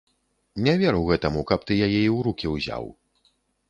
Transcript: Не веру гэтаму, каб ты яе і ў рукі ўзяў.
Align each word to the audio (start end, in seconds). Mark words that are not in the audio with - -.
Не 0.67 0.73
веру 0.83 1.03
гэтаму, 1.11 1.45
каб 1.53 1.59
ты 1.69 1.79
яе 1.87 2.01
і 2.07 2.11
ў 2.17 2.27
рукі 2.31 2.45
ўзяў. 2.59 2.95